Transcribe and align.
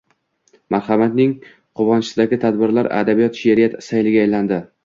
Marhamatning 0.75 1.35
Qovunchisidagi 1.81 2.41
tadbirlar 2.47 2.93
adabiyot, 3.03 3.41
she’riyat 3.43 3.81
sayliga 3.93 4.27
aylandi 4.27 4.61